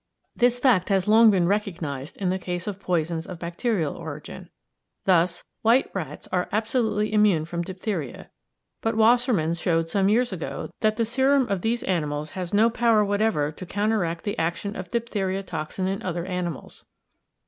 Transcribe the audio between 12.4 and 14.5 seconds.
no power whatever to counteract the